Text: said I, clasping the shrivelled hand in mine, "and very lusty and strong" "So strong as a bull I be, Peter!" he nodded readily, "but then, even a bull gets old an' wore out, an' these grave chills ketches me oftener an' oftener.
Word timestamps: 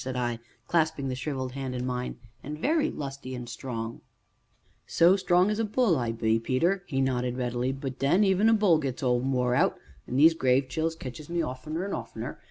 said 0.03 0.17
I, 0.17 0.39
clasping 0.65 1.09
the 1.09 1.15
shrivelled 1.15 1.51
hand 1.51 1.75
in 1.75 1.85
mine, 1.85 2.17
"and 2.41 2.57
very 2.57 2.89
lusty 2.89 3.35
and 3.35 3.47
strong" 3.47 4.01
"So 4.97 5.15
strong 5.15 5.51
as 5.51 5.59
a 5.59 5.63
bull 5.63 5.95
I 5.95 6.11
be, 6.11 6.39
Peter!" 6.39 6.83
he 6.87 7.01
nodded 7.01 7.37
readily, 7.37 7.71
"but 7.71 7.99
then, 7.99 8.23
even 8.23 8.49
a 8.49 8.53
bull 8.55 8.79
gets 8.79 9.03
old 9.03 9.21
an' 9.21 9.31
wore 9.31 9.53
out, 9.53 9.77
an' 10.07 10.15
these 10.15 10.33
grave 10.33 10.69
chills 10.69 10.95
ketches 10.95 11.29
me 11.29 11.43
oftener 11.43 11.85
an' 11.85 11.93
oftener. 11.93 12.39